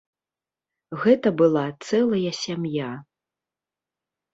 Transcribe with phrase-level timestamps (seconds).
[1.03, 2.93] Гэта была цэлая сям'я.